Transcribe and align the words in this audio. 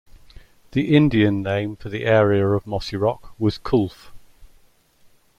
The 0.71 0.95
Indian 0.95 1.43
name 1.43 1.75
for 1.75 1.89
the 1.89 2.05
area 2.07 2.47
of 2.47 2.65
Mossyrock 2.65 3.33
was 3.37 3.59
"Coulph". 3.59 4.11